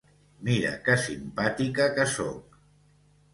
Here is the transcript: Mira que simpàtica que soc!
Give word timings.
Mira 0.45 0.71
que 0.87 0.95
simpàtica 1.03 1.87
que 1.99 2.07
soc! 2.15 2.59